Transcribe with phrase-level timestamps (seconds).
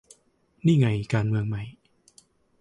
[0.65, 1.63] นี่ไง การเมืองใหม่